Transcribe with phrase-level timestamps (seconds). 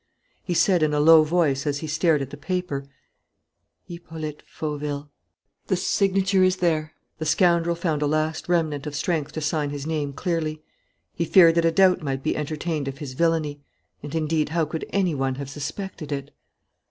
[0.43, 2.85] He said, in a low voice, as he stared at the paper:
[3.83, 5.11] "'Hippolyte Fauville,'
[5.67, 6.93] The signature is there.
[7.19, 10.63] The scoundrel found a last remnant of strength to sign his name clearly.
[11.13, 13.61] He feared that a doubt might be entertained of his villainy.
[14.01, 16.31] And indeed how could any one have suspected it?"